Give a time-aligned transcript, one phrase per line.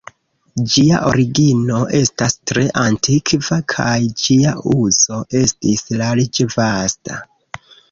[0.75, 3.93] Ĝia origino estas tre antikva, kaj
[4.23, 7.23] ĝia uzo estis larĝe vasta.